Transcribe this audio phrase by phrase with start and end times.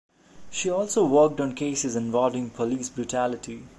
[0.49, 3.67] She also worked on cases involving police brutality.